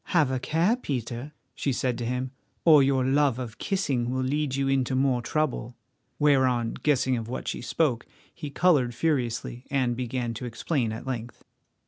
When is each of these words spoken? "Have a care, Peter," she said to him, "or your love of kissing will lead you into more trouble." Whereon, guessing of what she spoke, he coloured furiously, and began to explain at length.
"Have 0.05 0.31
a 0.31 0.39
care, 0.39 0.75
Peter," 0.77 1.31
she 1.53 1.71
said 1.71 1.95
to 1.99 2.07
him, 2.07 2.31
"or 2.65 2.81
your 2.81 3.05
love 3.05 3.37
of 3.37 3.59
kissing 3.59 4.09
will 4.09 4.23
lead 4.23 4.55
you 4.55 4.67
into 4.67 4.95
more 4.95 5.21
trouble." 5.21 5.75
Whereon, 6.17 6.73
guessing 6.81 7.17
of 7.17 7.27
what 7.29 7.47
she 7.47 7.61
spoke, 7.61 8.07
he 8.33 8.49
coloured 8.49 8.95
furiously, 8.95 9.63
and 9.69 9.95
began 9.95 10.33
to 10.33 10.45
explain 10.45 10.91
at 10.91 11.05
length. 11.05 11.43